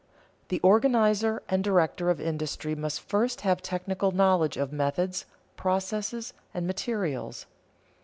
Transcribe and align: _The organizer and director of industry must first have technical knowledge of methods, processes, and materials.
_The 0.49 0.59
organizer 0.63 1.43
and 1.47 1.63
director 1.63 2.09
of 2.09 2.19
industry 2.19 2.73
must 2.73 3.01
first 3.01 3.41
have 3.41 3.61
technical 3.61 4.09
knowledge 4.11 4.57
of 4.57 4.73
methods, 4.73 5.27
processes, 5.55 6.33
and 6.55 6.65
materials. 6.65 7.45